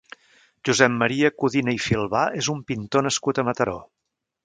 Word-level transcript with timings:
Josep 0.69 0.95
Maria 1.03 1.31
Codina 1.45 1.77
i 1.79 1.83
Filbà 1.89 2.25
és 2.43 2.51
un 2.57 2.67
pintor 2.73 3.09
nascut 3.11 3.45
a 3.45 3.49
Mataró. 3.53 3.81